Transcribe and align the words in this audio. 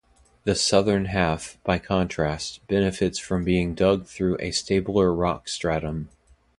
The 0.45 0.55
southern 0.55 1.05
half, 1.05 1.59
by 1.63 1.77
contrast, 1.77 2.65
benefits 2.65 3.19
from 3.19 3.43
being 3.43 3.75
dug 3.75 4.07
through 4.07 4.37
a 4.39 4.49
stabler 4.49 5.13
rock 5.13 5.47
stratum. 5.47 6.09